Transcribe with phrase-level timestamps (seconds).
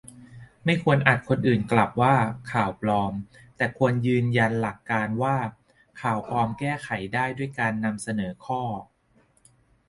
[0.65, 2.15] ไม่ควรอัดคนอื่นกลับว่า
[2.51, 3.13] "ข่าวปลอม"
[3.57, 5.35] แต่ควรยืนยันหลักการว่า
[6.01, 8.61] ข่าวปลอมแก้ไขได้ด้วยการนำเสนอข้อ